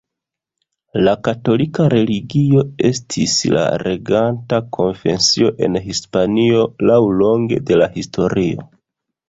La 1.07 1.11
katolika 1.27 1.85
religio 1.93 2.63
estis 2.89 3.35
la 3.57 3.67
reganta 3.83 4.61
konfesio 4.79 5.53
en 5.69 5.79
Hispanio 5.91 6.67
laŭlonge 6.93 7.65
de 7.71 7.81
la 7.85 7.93
historio. 8.03 8.71